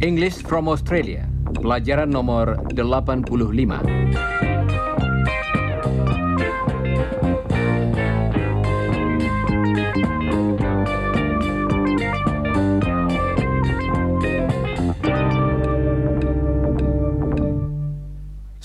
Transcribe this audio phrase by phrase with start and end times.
[0.00, 1.28] English from Australia,
[1.60, 3.84] pelajaran nomor 85.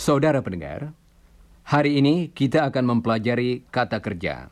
[0.06, 0.94] Saudara pendengar,
[1.76, 4.48] hari ini kita akan mempelajari kata kerja.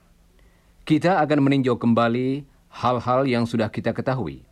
[0.83, 2.43] Kita akan meninjau kembali
[2.83, 4.43] hal-hal yang sudah kita ketahui.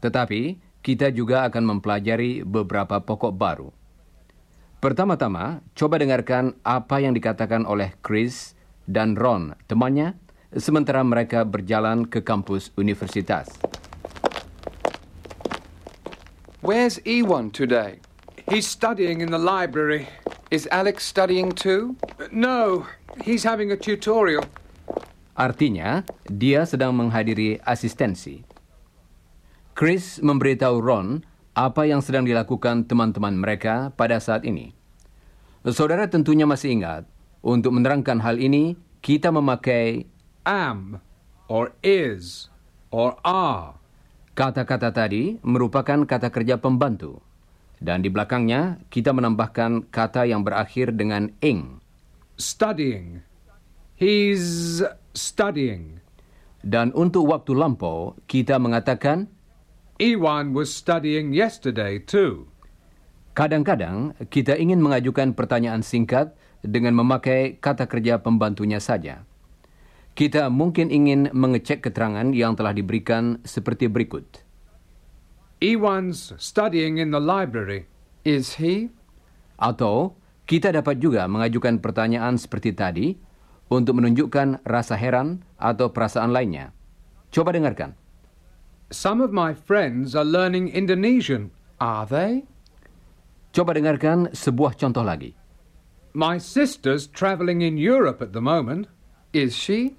[0.00, 3.68] Tetapi, kita juga akan mempelajari beberapa pokok baru.
[4.80, 8.56] Pertama-tama, coba dengarkan apa yang dikatakan oleh Chris
[8.88, 10.16] dan Ron, temannya,
[10.56, 13.52] sementara mereka berjalan ke kampus universitas.
[16.64, 18.00] Where's Ewan today?
[18.48, 20.08] He's studying in the library.
[20.46, 21.98] Is Alex studying too?
[22.30, 22.86] No,
[23.18, 24.46] he's having a tutorial.
[25.34, 28.46] Artinya, dia sedang menghadiri asistensi.
[29.74, 34.70] Chris memberitahu Ron apa yang sedang dilakukan teman-teman mereka pada saat ini.
[35.66, 37.10] Saudara tentunya masih ingat,
[37.42, 40.06] untuk menerangkan hal ini, kita memakai
[40.46, 41.02] Am,
[41.50, 42.54] or is,
[42.94, 43.82] or are.
[44.36, 47.25] kata-kata tadi merupakan kata kerja pembantu.
[47.76, 51.80] Dan di belakangnya, kita menambahkan kata yang berakhir dengan ing.
[52.40, 53.20] Studying.
[53.96, 54.80] He's
[55.16, 56.00] studying.
[56.64, 59.28] Dan untuk waktu lampau, kita mengatakan
[59.96, 62.52] Ewan was studying yesterday too.
[63.32, 69.24] Kadang-kadang kita ingin mengajukan pertanyaan singkat dengan memakai kata kerja pembantunya saja.
[70.16, 74.45] Kita mungkin ingin mengecek keterangan yang telah diberikan seperti berikut.
[75.60, 77.88] Ewan's studying in the library.
[78.28, 78.92] Is he?
[79.56, 83.16] Atau kita dapat juga mengajukan pertanyaan seperti tadi
[83.72, 86.76] untuk menunjukkan rasa heran atau perasaan lainnya.
[87.32, 87.96] Coba dengarkan.
[88.92, 91.50] Some of my friends are learning Indonesian.
[91.80, 92.46] Are they?
[93.50, 95.32] Coba dengarkan sebuah contoh lagi.
[96.12, 98.92] My sister's traveling in Europe at the moment.
[99.32, 99.96] Is she?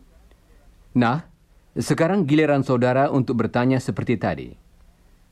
[0.93, 1.25] Nah,
[1.73, 4.66] sekarang giliran saudara untuk bertanya seperti tadi.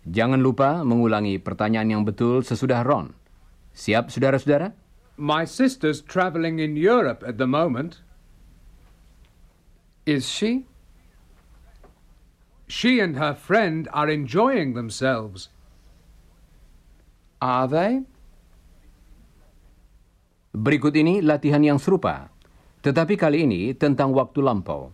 [0.05, 3.09] Jangan lupa mengulangi pertanyaan yang betul sesudah Ron.
[3.73, 4.69] Siap, saudara-saudara?
[5.17, 8.05] My sister's traveling in Europe at the moment.
[10.05, 10.69] Is she?
[12.69, 15.49] She and her friend are enjoying themselves.
[17.41, 18.05] Are they?
[20.55, 22.31] Berikut ini latihan yang serupa,
[22.79, 24.93] tetapi kali ini tentang waktu lampau.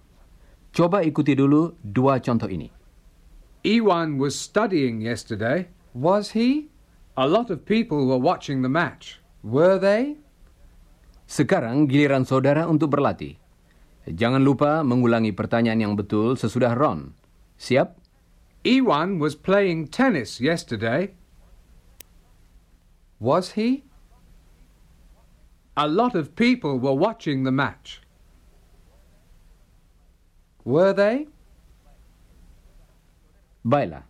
[0.72, 2.81] Coba ikuti dulu dua contoh ini.
[3.62, 5.70] Ewan was studying yesterday.
[5.94, 6.74] Was he?
[7.14, 9.22] A lot of people were watching the match.
[9.46, 10.18] Were they?
[11.30, 13.38] Sekarang giliran saudara untuk berlatih.
[14.10, 17.14] Jangan lupa mengulangi pertanyaan yang betul sesudah Ron.
[17.62, 18.02] Siap?
[18.66, 21.14] Ewan was playing tennis yesterday.
[23.22, 23.86] Was he?
[25.78, 28.02] A lot of people were watching the match.
[30.66, 31.31] Were they?
[33.62, 34.02] Baiklah.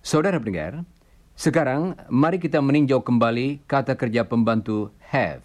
[0.00, 0.88] Saudara pendengar,
[1.36, 5.44] sekarang mari kita meninjau kembali kata kerja pembantu have.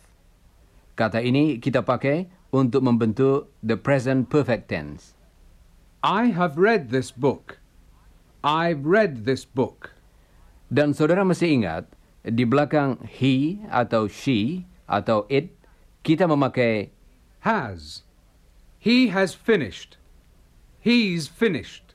[0.96, 5.19] Kata ini kita pakai untuk membentuk the present perfect tense.
[6.00, 7.59] I have read this book.
[8.40, 9.91] I've read this book.
[10.72, 11.91] Dan saudara mesti ingat,
[12.24, 15.52] di belakang he atau she atau it,
[16.08, 16.96] kita memakai
[17.44, 18.03] Has.
[18.79, 19.96] He has finished.
[20.79, 21.89] He's finished.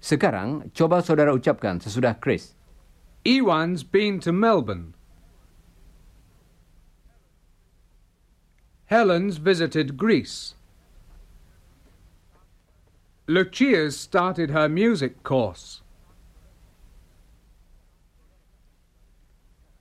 [0.00, 2.54] Sekarang coba saudara ucapkan sesudah Chris.
[3.26, 4.94] Ewan's been to Melbourne.
[8.86, 10.54] Helen's visited Greece.
[13.26, 15.82] Lucia's started her music course.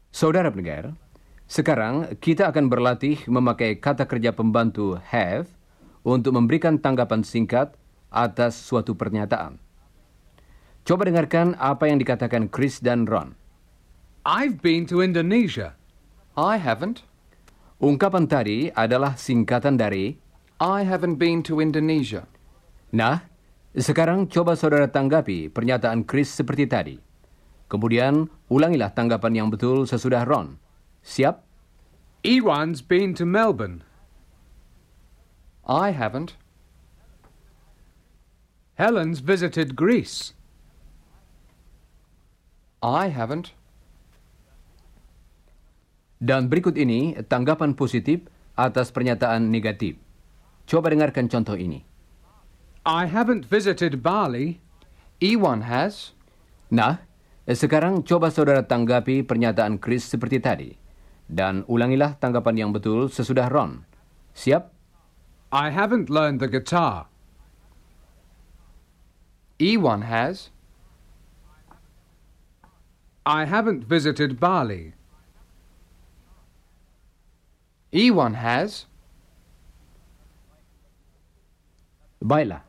[0.09, 0.97] Saudara pendengar,
[1.45, 5.53] sekarang kita akan berlatih memakai kata kerja pembantu have
[6.01, 7.77] untuk memberikan tanggapan singkat
[8.09, 9.64] atas suatu pernyataan.
[10.85, 13.33] Coba dengarkan apa yang dikatakan Chris dan Ron.
[14.21, 15.73] I've been to Indonesia.
[16.37, 17.01] I haven't.
[17.81, 20.13] Ungkapan tadi adalah singkatan dari
[20.61, 22.29] I haven't been to Indonesia.
[22.93, 23.25] Nah,
[23.73, 26.95] sekarang coba saudara tanggapi pernyataan Chris seperti tadi.
[27.65, 30.61] Kemudian ulangilah tanggapan yang betul sesudah Ron.
[31.01, 31.41] Siap?
[32.21, 33.81] Ewan's been to Melbourne.
[35.65, 36.37] I haven't.
[38.77, 40.37] Helen's visited Greece.
[42.85, 43.57] I haven't.
[46.21, 49.97] Dan berikut ini tanggapan positif atas pernyataan negatif.
[50.69, 51.81] Coba dengarkan contoh ini.
[52.85, 54.61] I haven't visited Bali.
[55.17, 56.13] Ewan has.
[56.69, 57.01] Nah,
[57.49, 60.69] sekarang coba saudara tanggapi pernyataan Chris seperti tadi.
[61.25, 63.81] Dan ulangilah tanggapan yang betul sesudah Ron.
[64.37, 64.69] Siap?
[65.49, 67.09] I haven't learned the guitar.
[69.57, 70.53] Ewan has.
[73.25, 74.93] I haven't visited Bali.
[77.89, 78.85] Ewan has.
[82.21, 82.61] Baiklah.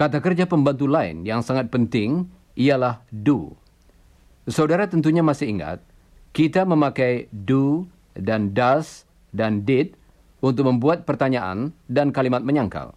[0.00, 2.24] Kata kerja pembantu lain yang sangat penting
[2.56, 3.52] ialah do.
[4.48, 5.84] Saudara tentunya masih ingat,
[6.32, 7.84] kita memakai do
[8.16, 9.04] dan does
[9.36, 9.92] dan did
[10.40, 12.96] untuk membuat pertanyaan dan kalimat menyangkal.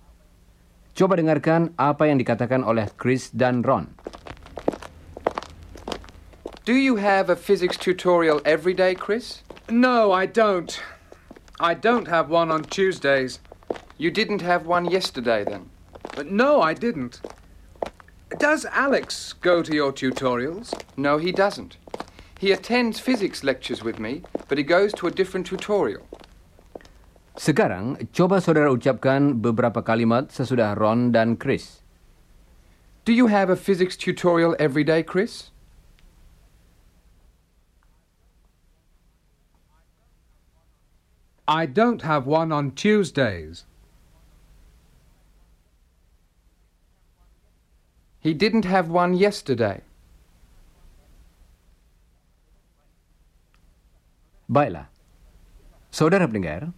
[0.95, 3.91] Coba dengarkan apa yang dikatakan oleh Chris dan Ron.
[6.67, 9.39] Do you have a physics tutorial every day, Chris?
[9.71, 10.67] No, I don't.
[11.63, 13.39] I don't have one on Tuesdays.
[13.95, 15.71] You didn't have one yesterday, then?
[16.11, 17.23] But no, I didn't.
[18.35, 20.75] Does Alex go to your tutorials?
[20.99, 21.79] No, he doesn't.
[22.35, 26.03] He attends physics lectures with me, but he goes to a different tutorial.
[27.39, 31.79] Sekarang, coba saudara ucapkan beberapa kalimat sesudah Ron dan Chris.
[33.07, 35.55] Do you have a physics tutorial every day, Chris?
[41.47, 43.63] I don't have one on Tuesdays.
[48.19, 49.79] He didn't have one yesterday.
[54.51, 54.91] Baiklah.
[55.87, 56.75] Saudara pendengar,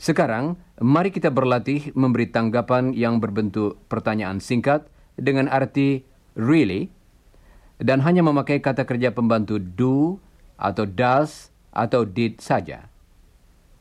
[0.00, 4.88] sekarang mari kita berlatih memberi tanggapan yang berbentuk pertanyaan singkat
[5.20, 6.88] dengan arti really
[7.76, 10.16] dan hanya memakai kata kerja pembantu do
[10.56, 12.88] atau does atau did saja.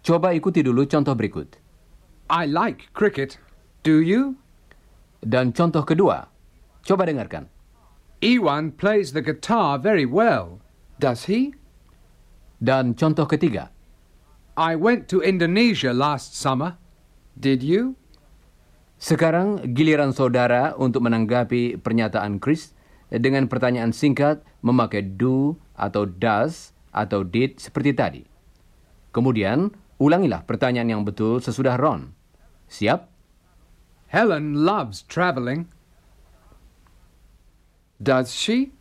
[0.05, 1.57] Coba ikuti dulu contoh berikut.
[2.29, 3.41] I like cricket.
[3.81, 4.37] Do you?
[5.25, 6.29] Dan contoh kedua,
[6.85, 7.49] coba dengarkan.
[8.21, 10.61] Ewan plays the guitar very well.
[11.01, 11.57] Does he?
[12.61, 13.73] Dan contoh ketiga,
[14.53, 16.77] I went to Indonesia last summer.
[17.33, 17.97] Did you?
[18.95, 22.71] sekarang giliran saudara untuk menanggapi pernyataan Chris
[23.11, 28.23] dengan pertanyaan singkat memakai do atau does atau did seperti tadi.
[29.11, 32.11] Kemudian, ulangilah pertanyaan yang betul sesudah Ron.
[32.67, 33.07] Siap?
[34.11, 35.67] Helen loves traveling.
[38.01, 38.71] Does she?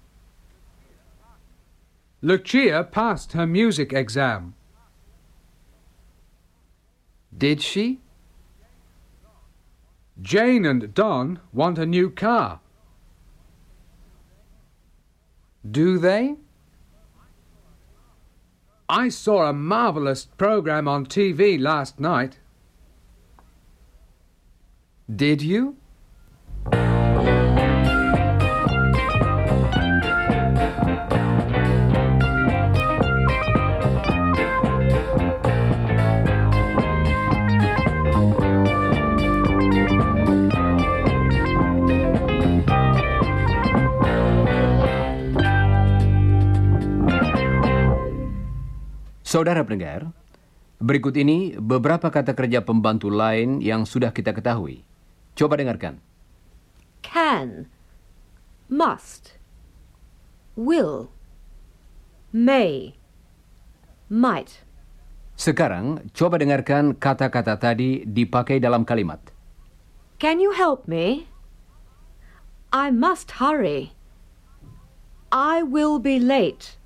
[2.25, 4.55] Lucia passed her music exam.
[7.37, 8.01] Did she?
[10.21, 12.61] Jane and Don want a new car.
[15.69, 16.37] Do they?
[18.89, 22.39] I saw a marvelous program on TV last night.
[25.15, 25.77] Did you?
[49.35, 50.15] Saudara pendengar,
[50.79, 54.87] berikut ini beberapa kata kerja pembantu lain yang sudah kita ketahui.
[55.35, 55.99] Coba dengarkan.
[57.03, 57.67] can,
[58.71, 59.35] must,
[60.55, 61.11] will,
[62.31, 62.95] may,
[64.07, 64.63] might.
[65.35, 69.19] Sekarang, coba dengarkan kata-kata tadi dipakai dalam kalimat.
[70.23, 71.27] Can you help me?
[72.71, 73.99] I must hurry.
[75.35, 76.79] I will be late.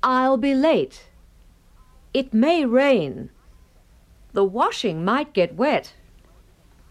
[0.00, 1.07] I'll be late.
[2.18, 3.30] It may rain.
[4.34, 5.94] The washing might get wet.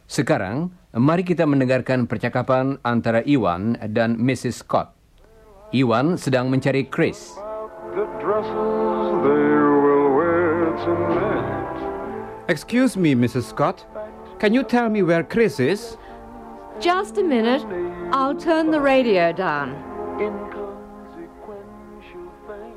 [0.08, 4.64] Sekarang, mari kita mendengarkan percakapan antara Iwan dan Mrs.
[4.64, 4.96] Scott.
[5.76, 7.36] Iwan sedang mencari Chris.
[7.92, 9.52] the dresses they
[9.84, 11.76] will wear tonight.
[12.48, 13.50] Excuse me, Mrs.
[13.52, 13.84] Scott.
[14.40, 15.98] Can you tell me where Chris is?
[16.80, 17.66] Just a minute.
[18.14, 19.76] I'll turn the radio down.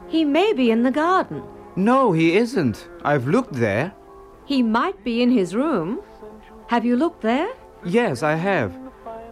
[0.09, 1.47] He may be in the garden.
[1.77, 2.89] No, he isn't.
[3.05, 3.93] I've looked there.
[4.45, 6.01] He might be in his room.
[6.67, 7.49] Have you looked there?
[7.85, 8.77] Yes, I have.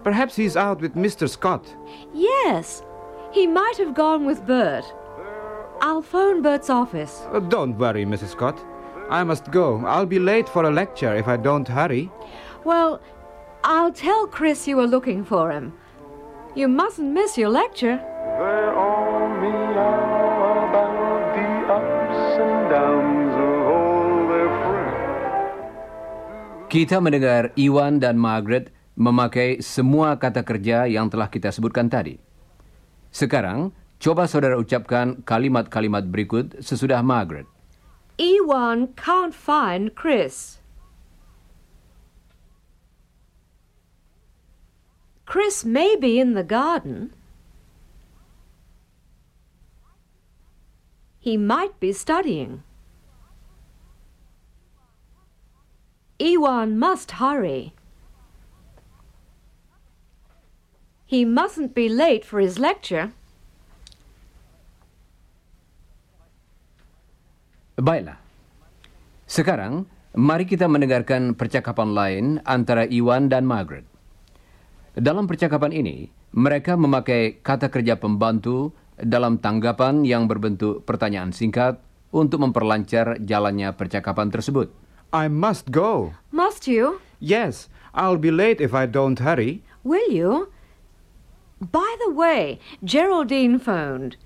[0.04, 1.28] Perhaps he's out with Mr.
[1.28, 1.74] Scott.
[2.14, 2.82] Yes.
[3.32, 4.84] He might have gone with Bert.
[5.80, 7.22] I'll phone Bert's office.
[7.32, 8.28] Uh, don't worry, Mrs.
[8.32, 8.58] Scott.
[9.10, 9.84] I must go.
[9.86, 12.10] I'll be late for a lecture if I don't hurry.
[12.64, 13.00] Well,
[13.64, 15.72] I'll tell Chris you were looking for him.
[16.54, 18.00] You mustn't miss your lecture.
[26.68, 32.20] Kita mendengar Iwan dan Margaret memakai semua kata kerja yang telah kita sebutkan tadi.
[33.08, 37.48] Sekarang, coba saudara ucapkan kalimat-kalimat berikut sesudah Margaret.
[38.20, 40.60] Ewan can't find Chris.
[45.24, 47.16] Chris may be in the garden.
[51.16, 52.60] He might be studying.
[56.18, 57.70] Ewan must hurry.
[61.06, 63.14] He mustn't be late for his lecture.
[67.78, 68.18] Baiklah.
[69.30, 69.86] Sekarang,
[70.18, 73.86] mari kita mendengarkan percakapan lain antara Iwan dan Margaret.
[74.98, 81.78] Dalam percakapan ini, mereka memakai kata kerja pembantu dalam tanggapan yang berbentuk pertanyaan singkat
[82.10, 84.87] untuk memperlancar jalannya percakapan tersebut.
[85.12, 86.12] I must go.
[86.30, 87.00] Must you?
[87.20, 89.64] Yes, I'll be late if I don't hurry.
[89.82, 90.52] Will you?
[91.60, 94.16] By the way, Geraldine phoned.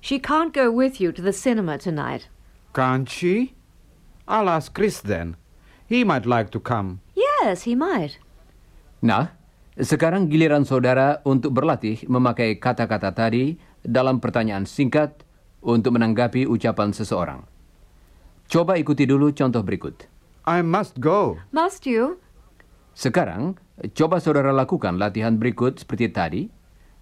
[0.00, 2.28] She can't go with you to the cinema tonight.
[2.72, 3.52] Can't she?
[4.28, 5.36] I'll ask Chris then.
[5.90, 7.02] He might like to come.
[7.12, 8.16] Yes, he might.
[9.02, 9.34] Nah,
[9.76, 15.26] sekarang giliran saudara untuk berlatih memakai kata-kata tadi dalam pertanyaan singkat
[15.60, 17.44] untuk menanggapi ucapan seseorang.
[18.50, 20.09] Coba ikuti dulu contoh berikut.
[20.50, 21.38] I must go.
[21.54, 22.18] Must you?
[22.90, 23.54] Sekarang,
[23.94, 26.42] coba saudara lakukan latihan berikut seperti tadi,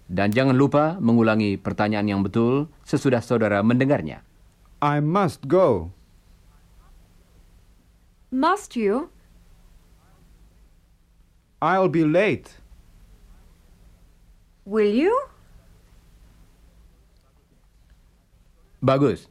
[0.05, 4.21] dan jangan lupa mengulangi pertanyaan yang betul sesudah saudara mendengarnya.
[4.85, 5.89] I must go.
[8.29, 9.09] Must you?
[11.57, 12.53] I'll be late.
[14.61, 15.13] Will you?
[18.77, 19.25] Bagus.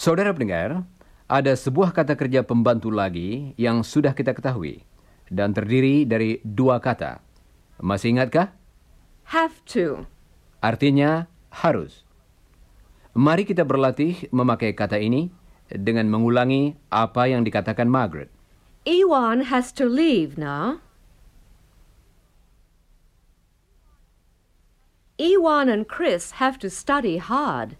[0.00, 0.88] Saudara pendengar,
[1.26, 4.86] ada sebuah kata kerja pembantu lagi yang sudah kita ketahui
[5.26, 7.18] dan terdiri dari dua kata.
[7.82, 8.54] Masih ingatkah?
[9.34, 10.06] Have to.
[10.62, 12.06] Artinya harus.
[13.10, 15.34] Mari kita berlatih memakai kata ini
[15.66, 18.30] dengan mengulangi apa yang dikatakan Margaret.
[18.86, 20.78] Ewan has to leave now.
[25.18, 27.74] Ewan and Chris have to study hard.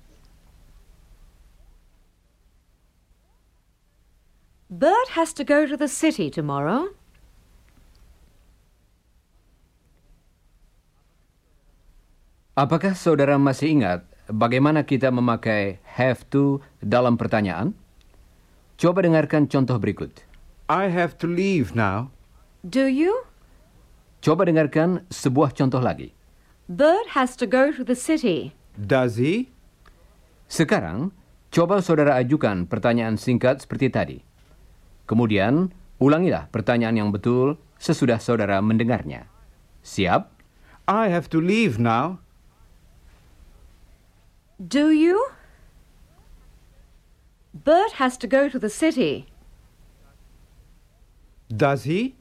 [4.67, 6.91] Bert has to go to the city tomorrow.
[12.59, 17.79] Apakah saudara masih ingat bagaimana kita memakai have to dalam pertanyaan?
[18.75, 20.27] Coba dengarkan contoh berikut.
[20.67, 22.11] I have to leave now.
[22.67, 23.23] Do you?
[24.19, 26.11] Coba dengarkan sebuah contoh lagi.
[26.67, 28.51] Bert has to go to the city.
[28.75, 29.47] Does he?
[30.51, 31.15] Sekarang,
[31.55, 34.19] coba saudara ajukan pertanyaan singkat seperti tadi.
[35.07, 35.71] Kemudian,
[36.03, 39.31] ulangilah pertanyaan yang betul sesudah saudara mendengarnya.
[39.87, 40.29] Siap?
[40.87, 42.19] I have to leave now.
[44.59, 45.31] Do you?
[47.55, 49.31] Bert has to go to the city.
[51.49, 52.19] Does he?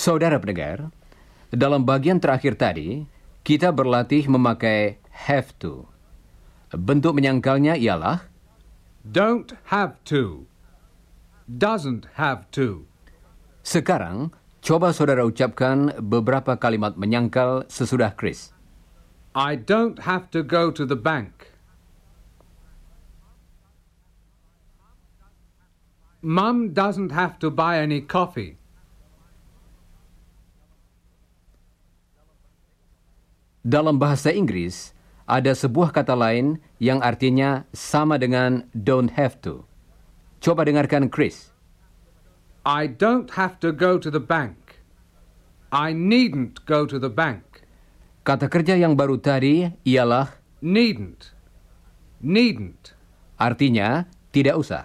[0.00, 0.88] Saudara pendengar,
[1.52, 3.04] dalam bagian terakhir tadi,
[3.44, 4.96] kita berlatih memakai
[5.28, 5.92] have to.
[6.72, 8.24] Bentuk menyangkalnya ialah
[9.04, 10.48] Don't have to.
[11.44, 12.88] Doesn't have to.
[13.60, 14.32] sekarang
[14.64, 18.56] coba saudara ucapkan beberapa kalimat menyangkal sesudah Chris.
[19.36, 21.52] I don't have to go to the bank.
[26.24, 28.59] Mum doesn't have to buy any coffee.
[33.60, 34.96] Dalam bahasa Inggris,
[35.28, 39.68] ada sebuah kata lain yang artinya sama dengan don't have to.
[40.40, 41.52] Coba dengarkan Chris.
[42.64, 44.80] I don't have to go to the bank.
[45.68, 47.64] I needn't go to the bank.
[48.24, 51.32] Kata kerja yang baru tadi ialah Needn't.
[52.20, 52.92] Needn't.
[53.40, 54.84] artinya tidak usah.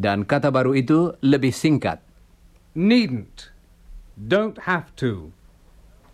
[0.00, 2.00] Dan kata baru itu lebih singkat.
[2.72, 3.52] Needn't.
[4.16, 5.36] Don't have to.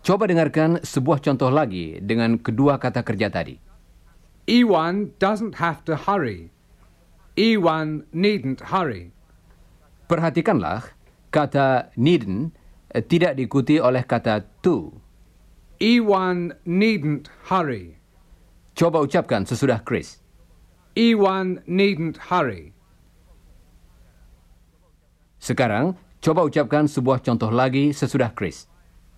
[0.07, 3.59] Coba dengarkan sebuah contoh lagi dengan kedua kata kerja tadi.
[4.47, 6.47] Ewan doesn't have to hurry.
[7.35, 9.11] Ewan needn't hurry.
[10.07, 10.95] Perhatikanlah,
[11.27, 12.55] kata needn't
[12.95, 14.95] eh, tidak diikuti oleh kata to.
[15.83, 17.99] Ewan needn't hurry.
[18.79, 20.23] Coba ucapkan sesudah Chris.
[20.95, 22.71] Iwan needn't hurry.
[25.43, 28.71] Sekarang, coba ucapkan sebuah contoh lagi sesudah Chris.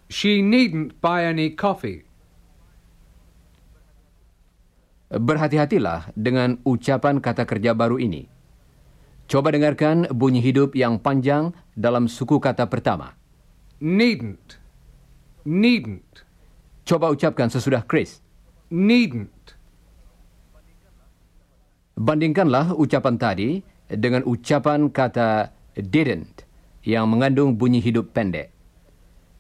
[0.09, 2.01] She needn't buy any coffee.
[5.13, 8.25] Berhati-hatilah dengan ucapan kata kerja baru ini.
[9.29, 13.13] Coba dengarkan bunyi hidup yang panjang dalam suku kata pertama.
[13.77, 14.57] Needn't.
[15.45, 16.25] Needn't.
[16.89, 18.25] Coba ucapkan sesudah Chris.
[18.73, 19.53] Needn't.
[21.93, 26.49] Bandingkanlah ucapan tadi dengan ucapan kata didn't
[26.81, 28.58] yang mengandung bunyi hidup pendek.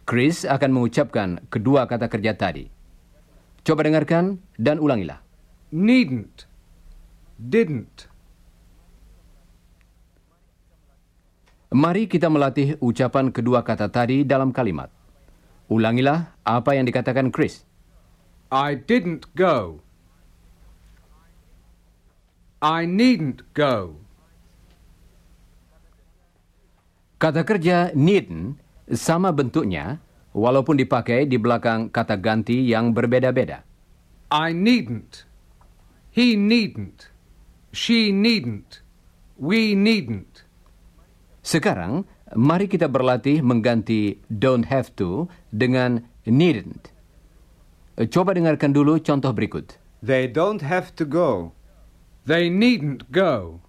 [0.09, 2.65] Chris akan mengucapkan kedua kata kerja tadi.
[3.61, 5.21] Coba dengarkan dan ulangilah.
[5.69, 6.49] Needn't.
[7.37, 8.09] Didn't.
[11.69, 14.89] Mari kita melatih ucapan kedua kata tadi dalam kalimat.
[15.69, 17.61] Ulangilah apa yang dikatakan Chris.
[18.49, 19.85] I didn't go.
[22.65, 24.01] I needn't go.
[27.21, 28.57] Kata kerja needn't
[28.93, 30.01] sama bentuknya
[30.33, 33.65] walaupun dipakai di belakang kata ganti yang berbeda-beda.
[34.29, 35.25] I needn't.
[36.13, 37.09] He needn't.
[37.73, 38.81] She needn't.
[39.37, 40.45] We needn't.
[41.41, 42.05] Sekarang,
[42.37, 46.93] mari kita berlatih mengganti don't have to dengan needn't.
[48.09, 49.75] Coba dengarkan dulu contoh berikut.
[49.99, 51.51] They don't have to go.
[52.29, 53.59] They needn't go.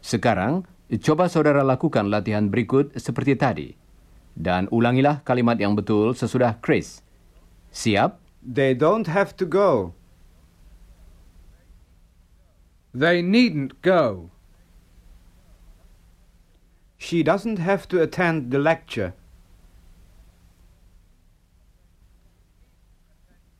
[0.00, 0.64] Sekarang,
[1.02, 3.68] coba saudara lakukan latihan berikut seperti tadi.
[4.36, 7.00] Dan ulangilah kalimat yang betul sesudah Chris.
[7.72, 8.20] Siap?
[8.44, 9.96] They don't have to go.
[12.92, 14.30] They needn't go.
[17.00, 19.16] She doesn't have to attend the lecture.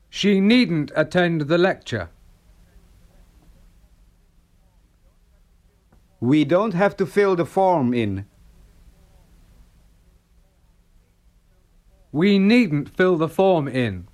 [0.09, 2.09] She needn't attend the lecture.
[6.21, 8.25] We don't have to fill the form in.
[12.17, 14.09] We needn't fill the form in.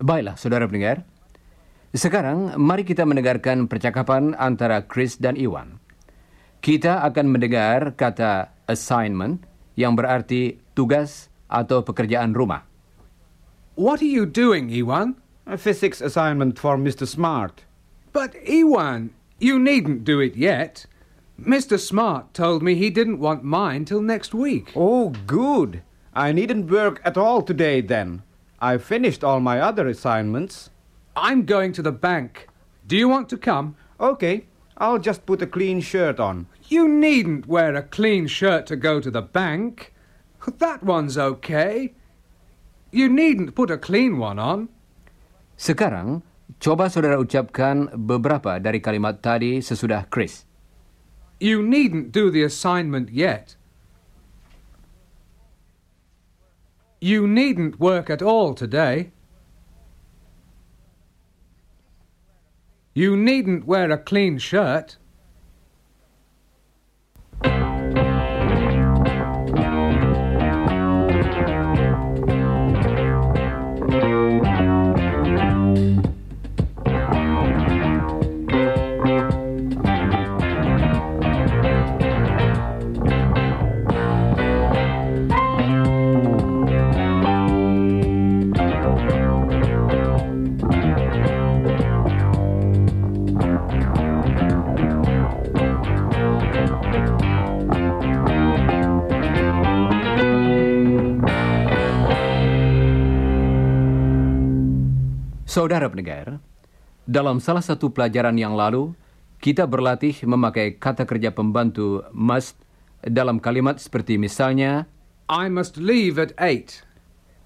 [0.00, 1.04] Baiklah, saudara pendengar.
[1.92, 5.76] Sekarang, mari kita mendengarkan percakapan antara Chris dan Iwan.
[6.64, 9.44] Kita akan mendengar kata assignment
[9.76, 12.64] yang berarti tugas atau pekerjaan rumah.
[13.76, 15.20] What are you doing, Iwan?
[15.44, 17.04] A physics assignment for Mr.
[17.04, 17.68] Smart.
[18.16, 20.88] But, Iwan, you needn't do it yet.
[21.42, 21.74] Mr.
[21.74, 24.70] Smart told me he didn't want mine till next week.
[24.76, 25.82] Oh, good.
[26.14, 28.22] I needn't work at all today then.
[28.62, 30.70] I've finished all my other assignments.
[31.18, 32.46] I'm going to the bank.
[32.86, 33.74] Do you want to come?
[33.98, 34.46] Okay,
[34.78, 36.46] I'll just put a clean shirt on.
[36.70, 39.92] You needn't wear a clean shirt to go to the bank.
[40.46, 41.94] That one's okay.
[42.94, 44.70] You needn't put a clean one on.
[45.58, 46.22] Sekarang,
[46.62, 50.51] coba saudara ucapkan beberapa dari kalimat tadi sesudah Chris.
[51.42, 53.56] You needn't do the assignment yet.
[57.00, 59.10] You needn't work at all today.
[62.94, 64.98] You needn't wear a clean shirt.
[105.52, 106.40] Saudara pendengar,
[107.04, 108.96] dalam salah satu pelajaran yang lalu,
[109.36, 112.56] kita berlatih memakai kata kerja pembantu must
[113.04, 114.88] dalam kalimat seperti misalnya,
[115.28, 116.80] I must leave at eight.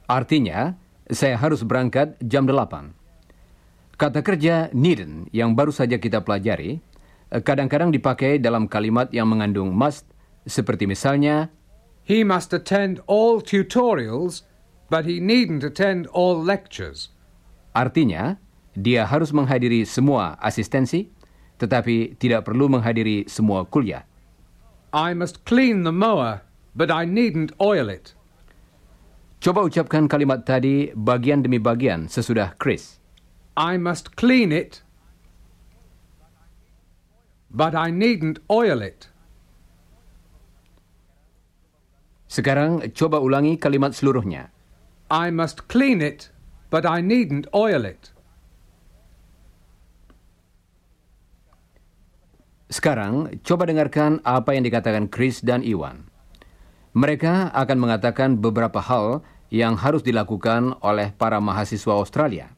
[0.07, 0.79] artinya,
[1.11, 2.95] saya harus berangkat jam 8.
[3.99, 6.79] Kata kerja needn't yang baru saja kita pelajari,
[7.43, 10.07] kadang-kadang dipakai dalam kalimat yang mengandung must,
[10.47, 11.51] seperti misalnya,
[12.07, 14.47] He must attend all tutorials,
[14.87, 17.11] but he needn't attend all lectures.
[17.77, 18.41] Artinya,
[18.73, 21.13] dia harus menghadiri semua asistensi,
[21.61, 24.09] tetapi tidak perlu menghadiri semua kuliah.
[24.97, 26.41] I must clean the mower,
[26.73, 28.17] but I needn't oil it.
[29.41, 32.97] Coba ucapkan kalimat tadi bagian demi bagian sesudah Chris.
[33.57, 34.81] I must clean it,
[37.53, 39.13] but I needn't oil it.
[42.29, 44.53] Sekarang coba ulangi kalimat seluruhnya.
[45.09, 46.29] I must clean it,
[46.71, 48.11] but I needn't oil it.
[52.67, 56.11] Sekarang, coba dengarkan apa yang dikatakan Chris dan Iwan.
[56.99, 59.23] Mereka akan mengatakan beberapa hal
[59.55, 62.57] yang harus dilakukan oleh para mahasiswa Australia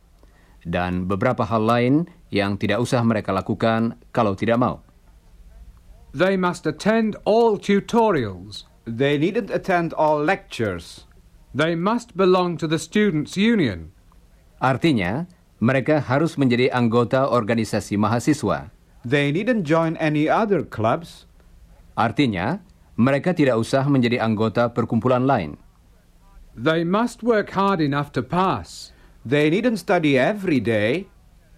[0.64, 1.94] dan beberapa hal lain
[2.29, 4.81] yang tidak usah mereka lakukan kalau tidak mau.
[6.16, 8.64] They must attend all tutorials.
[8.88, 11.05] They needn't attend all lectures.
[11.53, 13.92] They must belong to the Students' Union.
[14.59, 15.31] Artinya,
[15.62, 18.71] mereka harus menjadi anggota organisasi mahasiswa.
[19.07, 21.27] They needn't join any other clubs.
[21.94, 22.62] Artinya,
[22.99, 25.55] mereka tidak usah menjadi anggota perkumpulan lain.
[26.59, 28.90] They must work hard enough to pass.
[29.23, 31.07] They needn't study every day.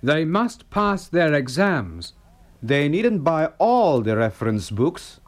[0.05, 2.13] They must pass their exams.
[2.61, 5.25] They needn't buy all the reference books.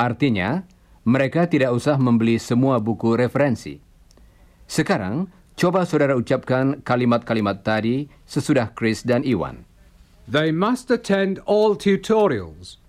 [0.00, 0.64] Artinya,
[1.04, 3.80] mereka tidak usah membeli semua buku referensi.
[4.64, 5.28] Sekarang,
[5.60, 9.68] coba saudara ucapkan kalimat-kalimat tadi sesudah Chris dan Iwan.
[10.24, 12.80] They must attend all tutorials.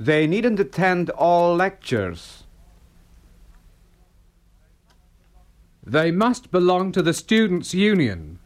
[0.00, 2.48] They needn't attend all lectures.
[5.84, 8.40] They must belong to the Students' Union.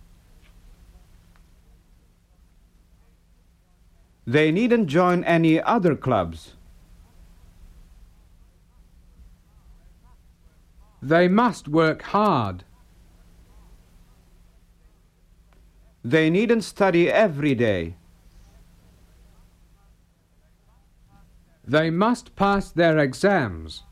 [4.26, 6.57] They needn't join any other clubs.
[11.00, 12.64] They must work hard.
[16.04, 17.96] They needn't study every day.
[21.66, 23.84] They must pass their exams.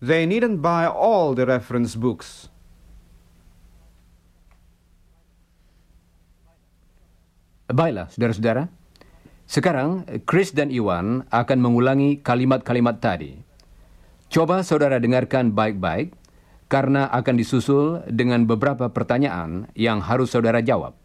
[0.00, 2.48] They needn't buy all the reference books.
[7.68, 8.68] Baiklah, saudara-saudara.
[9.44, 13.38] Sekarang, Chris dan Iwan akan mengulangi kalimat-kalimat tadi.
[14.32, 16.16] Coba saudara dengarkan baik-baik,
[16.72, 20.96] karena akan disusul dengan beberapa pertanyaan yang harus saudara jawab.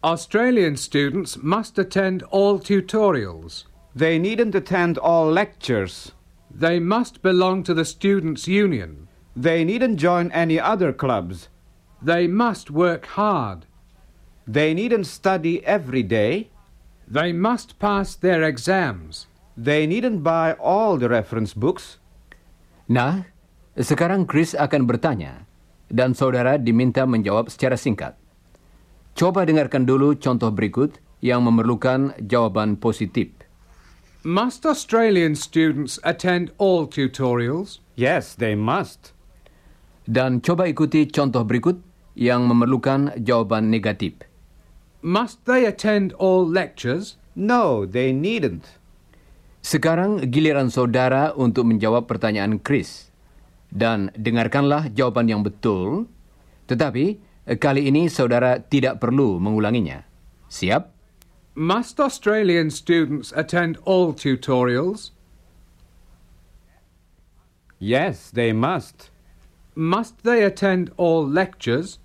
[0.00, 3.68] Australian students must attend all tutorials.
[3.92, 6.14] They needn't attend all lectures.
[6.46, 9.10] They must belong to the Students' Union.
[9.34, 11.50] They needn't join any other clubs.
[12.00, 13.66] They must work hard.
[14.46, 16.54] They needn't study every day.
[17.10, 19.26] They must pass their exams.
[19.58, 21.98] They needn't buy all the reference books.
[22.86, 23.26] Nah,
[23.74, 25.42] sekarang Chris akan bertanya,
[25.90, 28.14] dan saudara diminta menjawab secara singkat.
[29.18, 33.34] Coba dengarkan dulu contoh berikut yang memerlukan jawaban positif.
[34.22, 37.82] Must Australian students attend all tutorials?
[37.98, 39.18] Yes, they must.
[40.06, 41.82] Dan coba ikuti contoh berikut
[42.14, 44.29] yang memerlukan jawaban negatif.
[45.00, 47.16] Must they attend all lectures?
[47.32, 48.76] No, they needn't.
[49.64, 53.08] Sekarang giliran saudara untuk menjawab pertanyaan Chris.
[53.70, 56.10] Dan dengarkanlah jawaban yang betul,
[56.68, 57.16] tetapi
[57.56, 60.04] kali ini saudara tidak perlu mengulanginya.
[60.50, 60.92] Siap?
[61.54, 65.12] Must Australian students attend all tutorials?
[67.80, 69.08] Yes, they must.
[69.72, 71.96] Must they attend all lectures?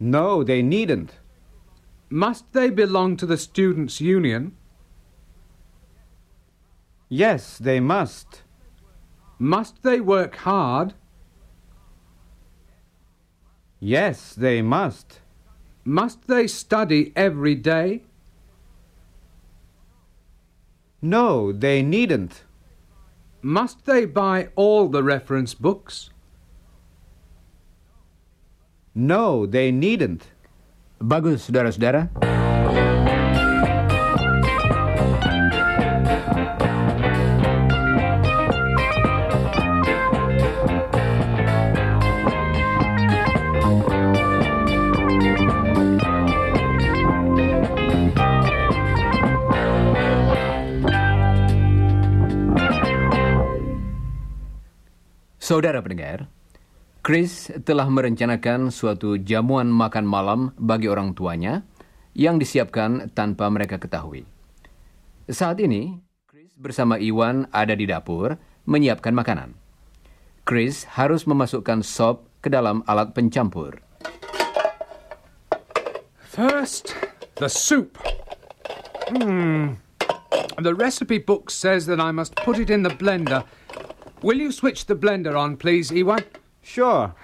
[0.00, 1.18] No, they needn't.
[2.08, 4.56] Must they belong to the Students' Union?
[7.10, 8.42] Yes, they must.
[9.38, 10.94] Must they work hard?
[13.78, 15.20] Yes, they must.
[15.84, 18.04] Must they study every day?
[21.02, 22.44] No, they needn't.
[23.42, 26.10] Must they buy all the reference books?
[28.94, 30.24] No, they needn't.
[31.00, 32.10] Bagus, saudara-saudara.
[55.38, 56.28] Saudara pendengar,
[57.00, 61.64] Chris telah merencanakan suatu jamuan makan malam bagi orang tuanya
[62.12, 64.28] yang disiapkan tanpa mereka ketahui.
[65.24, 65.96] Saat ini,
[66.28, 68.36] Chris bersama Iwan ada di dapur
[68.68, 69.56] menyiapkan makanan.
[70.44, 73.80] Chris harus memasukkan sop ke dalam alat pencampur.
[76.20, 76.92] First,
[77.40, 77.96] the soup.
[79.08, 79.80] Hmm.
[80.60, 83.48] The recipe book says that I must put it in the blender.
[84.20, 86.20] Will you switch the blender on, please, Ewan?
[86.62, 87.14] Sure.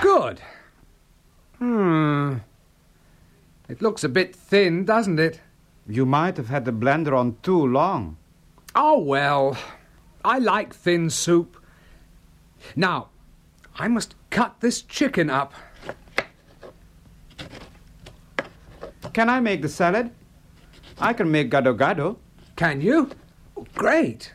[0.00, 0.40] Good.
[1.58, 2.36] Hmm.
[3.68, 5.40] It looks a bit thin, doesn't it?
[5.86, 8.16] You might have had the blender on too long.
[8.74, 9.56] Oh, well,
[10.24, 11.56] I like thin soup.
[12.76, 13.08] Now,
[13.76, 15.52] I must cut this chicken up.
[19.12, 20.10] Can I make the salad?
[21.00, 22.16] I can make gado gado.
[22.56, 23.10] Can you?
[23.74, 24.32] Great.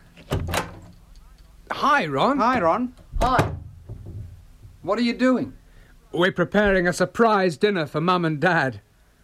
[1.83, 2.37] Hi, Ron.
[2.37, 2.93] Hi, Ron.
[3.21, 3.51] Hi.
[4.83, 5.51] What are you doing?
[6.13, 8.79] We're preparing a surprise dinner for Mum and Dad.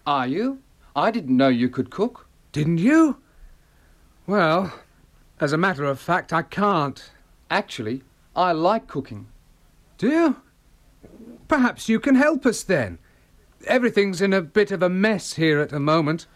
[0.06, 0.60] Are you?
[0.94, 2.28] I didn't know you could cook.
[2.52, 3.22] Didn't you?
[4.28, 4.74] Well,
[5.40, 7.10] as a matter of fact, I can't.
[7.50, 8.04] Actually,
[8.36, 9.30] I like cooking.
[9.98, 10.36] Do you?
[11.48, 13.00] Perhaps you can help us then.
[13.68, 16.28] Everything's in a bit of a mess here at the moment.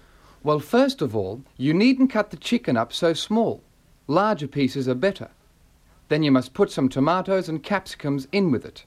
[0.42, 3.62] Well, first of all, you needn't cut the chicken up so small.
[4.08, 5.30] Larger pieces are better.
[6.10, 8.86] Then you must put some tomatoes and capsicums in with it.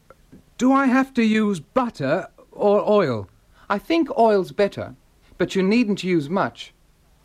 [0.58, 3.28] Do I have to use butter or oil?
[3.68, 4.94] I think oil's better,
[5.38, 6.72] but you needn't use much.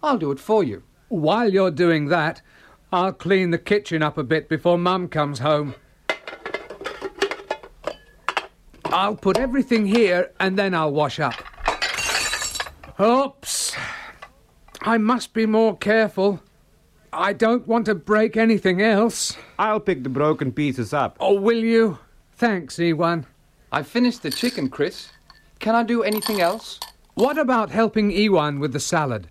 [0.04, 0.84] I'll do it for you.
[1.10, 2.41] While you're doing that,
[2.91, 5.75] I'll clean the kitchen up a bit before Mum comes home.
[8.86, 11.36] I'll put everything here and then I'll wash up.
[12.99, 13.75] Oops.
[14.82, 16.41] I must be more careful.
[17.13, 19.36] I don't want to break anything else.
[19.60, 21.17] I'll pick the broken pieces up.
[21.19, 22.00] Oh, will you?
[22.34, 23.26] Thanks, Ewan.
[23.71, 25.10] I've finished the chicken, Chris.
[25.60, 26.80] Can I do anything else?
[27.15, 29.28] What about helping Ewan with the salad?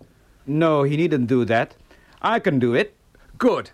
[0.46, 1.74] No, he needn't do that.
[2.20, 2.94] I can do it.
[3.38, 3.70] Good.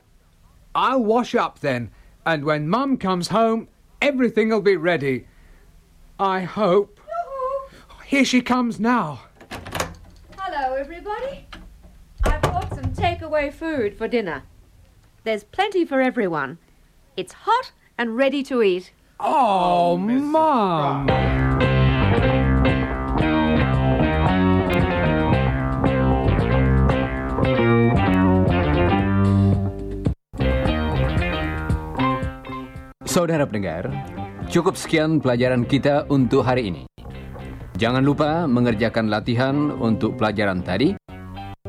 [0.75, 1.91] I'll wash up then,
[2.25, 3.67] and when Mum comes home,
[4.01, 5.27] everything'll be ready.
[6.21, 7.01] I hope.
[8.05, 9.23] Here she comes now.
[10.39, 11.46] Hello, everybody.
[13.27, 14.47] Takeaway food for dinner.
[15.27, 16.63] There's plenty for everyone.
[17.19, 18.95] It's hot and ready to eat.
[19.19, 21.11] Oh, Mum.
[33.11, 33.91] Saudara pendengar,
[34.47, 36.87] cukup sekian pelajaran kita untuk hari ini.
[37.75, 40.95] Jangan lupa mengerjakan latihan untuk pelajaran tadi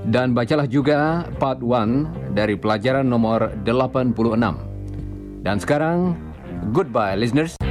[0.08, 4.16] dan bacalah juga part 1 dari pelajaran nomor 86.
[5.44, 6.16] Dan sekarang,
[6.72, 7.67] goodbye listeners.